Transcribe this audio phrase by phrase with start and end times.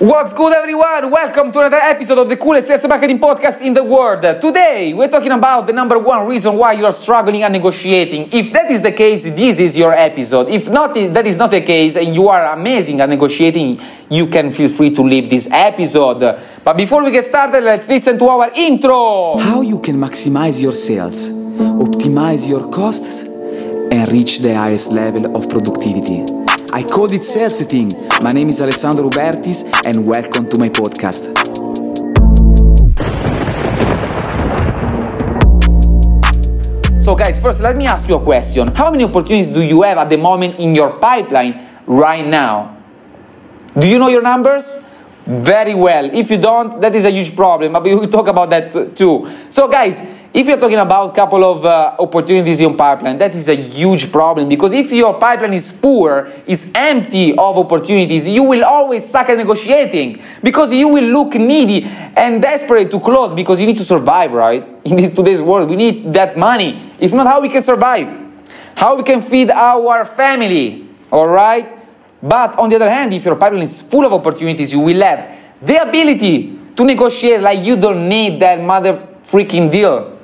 [0.00, 1.10] What's good, everyone?
[1.10, 4.22] Welcome to another episode of the coolest sales marketing podcast in the world.
[4.40, 8.28] Today, we're talking about the number one reason why you're struggling at negotiating.
[8.32, 10.50] If that is the case, this is your episode.
[10.50, 14.52] If not, that is not the case, and you are amazing at negotiating, you can
[14.52, 16.20] feel free to leave this episode.
[16.62, 19.36] But before we get started, let's listen to our intro.
[19.38, 23.24] How you can maximize your sales, optimize your costs,
[23.90, 26.24] and reach the highest level of productivity.
[26.72, 27.90] I called it sales thing.
[28.22, 31.34] My name is Alessandro Rubertis, and welcome to my podcast.
[37.00, 38.68] So, guys, first, let me ask you a question.
[38.74, 42.76] How many opportunities do you have at the moment in your pipeline right now?
[43.78, 44.84] Do you know your numbers?
[45.24, 46.10] Very well.
[46.12, 49.30] If you don't, that is a huge problem, but we will talk about that too.
[49.48, 50.02] So, guys,
[50.38, 54.12] if you're talking about a couple of uh, opportunities in pipeline, that is a huge
[54.12, 59.28] problem because if your pipeline is poor, is empty of opportunities, you will always suck
[59.30, 63.84] at negotiating because you will look needy and desperate to close because you need to
[63.84, 64.64] survive, right?
[64.84, 66.92] In this, today's world, we need that money.
[67.00, 68.24] If not, how we can survive?
[68.76, 71.68] How we can feed our family, all right?
[72.22, 75.36] But on the other hand, if your pipeline is full of opportunities, you will have
[75.60, 80.17] the ability to negotiate like you don't need that mother freaking deal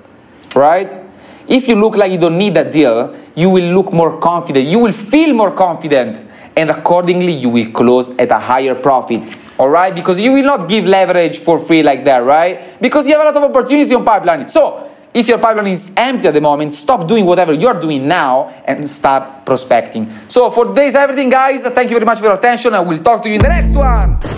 [0.54, 1.04] right?
[1.46, 4.66] If you look like you don't need that deal, you will look more confident.
[4.66, 6.24] You will feel more confident.
[6.56, 9.22] And accordingly, you will close at a higher profit.
[9.58, 9.94] All right?
[9.94, 12.80] Because you will not give leverage for free like that, right?
[12.80, 14.48] Because you have a lot of opportunities on pipeline.
[14.48, 18.48] So, if your pipeline is empty at the moment, stop doing whatever you're doing now
[18.64, 20.10] and start prospecting.
[20.28, 22.74] So, for today's everything, guys, thank you very much for your attention.
[22.74, 24.33] I will talk to you in the next one.